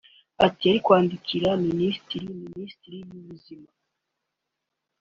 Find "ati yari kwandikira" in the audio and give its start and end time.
0.45-1.49